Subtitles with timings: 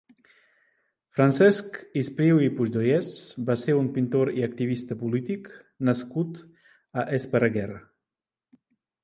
[1.17, 3.09] Francesc Espriu i Puigdollers
[3.51, 5.53] va ser un pintor i activista polític
[5.91, 6.43] nascut
[7.05, 7.79] a Esparreguera.